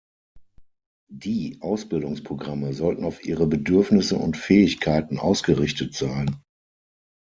Die 1.13 1.59
Ausbildungsprogramme 1.61 2.73
sollten 2.73 3.03
auf 3.05 3.23
ihre 3.23 3.45
Bedürfnisse 3.45 4.17
und 4.17 4.35
Fähigkeiten 4.35 5.19
ausgerichtet 5.19 5.93
sein. 5.93 6.41